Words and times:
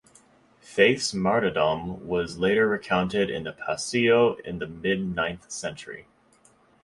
Faith's 0.61 1.13
martyrdom 1.13 2.07
was 2.07 2.39
later 2.39 2.67
recounted 2.67 3.29
in 3.29 3.43
the 3.43 3.51
"Passio" 3.53 4.33
in 4.37 4.57
the 4.57 4.65
mid-ninth-century. 4.65 6.07